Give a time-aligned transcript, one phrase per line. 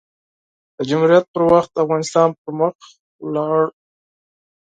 [0.75, 2.75] د جمهوریت پر مهال؛ افغانستان پر مخ
[3.25, 3.61] ولاړ.